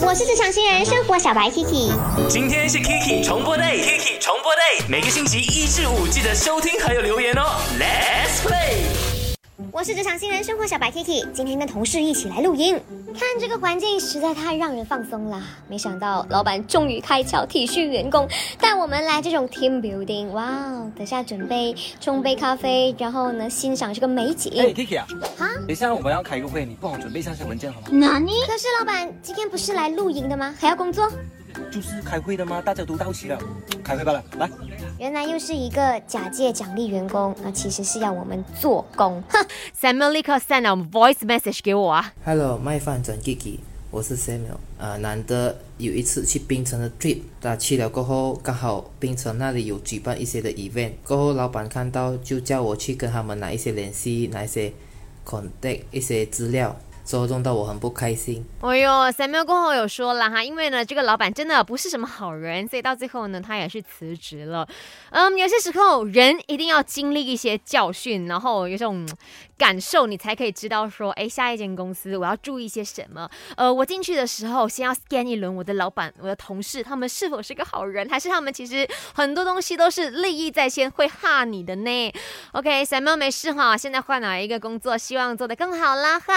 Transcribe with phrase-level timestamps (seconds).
[0.00, 1.92] 我是职场新人生活小白 Kiki，
[2.28, 7.42] 今天是 Kiki 重播 day，Kiki 重播 day，每个星期一至五记得收听还有留言哦
[7.78, 8.78] ，Let's play。
[9.70, 12.80] 我是职场新人生活小白 Kiki，今天跟同事一起来露营，
[13.14, 15.40] 看这个环境实在太让人放松啦。
[15.68, 18.28] 没想到老板终于开窍体恤员工，
[18.60, 20.28] 带我们来这种 team building。
[20.30, 24.52] 哇哦，等下准备冲杯咖啡，然后呢欣赏这个美景。
[24.58, 25.06] 哎，Kiki 啊，
[25.38, 25.48] 哈？
[25.58, 27.86] 等一下我们要开个会，你帮我准备一下些文件好吗？
[27.92, 28.32] 哪里？
[28.48, 30.52] 可是老板今天不是来露营的吗？
[30.58, 31.08] 还要工作？
[31.70, 32.62] 就是开会的吗？
[32.62, 33.38] 大家都到齐了，
[33.82, 34.50] 开会吧了，来。
[34.98, 39.22] 原来又是一个假借奖励员工，那其实是要我们做工。
[39.28, 39.46] 哼，
[39.78, 42.12] Samuel 立刻 send 了 voice message 给我啊。
[42.24, 43.58] Hello，麦饭转 Gigi，
[43.90, 44.58] 我是 Samuel。
[44.78, 54.72] 呃，难得有一次去槟城的 trip，那去了过后，刚好槟城那里有举办一些的 event，过后老板看到就叫我去跟他们拿一些联系，拿一些
[55.26, 56.76] contact 一些资料。
[57.04, 58.44] 所以弄到我很不开心。
[58.60, 64.66] 哎呦，Samuel 过后有说了哈，因为呢，这个老板真的不是什么好人，所以到最后呢，他也是辞职了。
[65.10, 69.06] 嗯，有些时候人一定要经历一些教训，然后有种
[69.56, 73.28] 感受，你才可以知道说，哎，下一间公司我要注意些什么。
[73.56, 82.12] 呃，我进去的时候，先要 scan 一轮我的老板、我的同事，他们是否是个好人，还是他们其实很多东西都是利益在先，会吓你的呢
[82.52, 86.34] ？OK，Samuel 没事哈，现在换了一个工作，希望做得更好啦哈。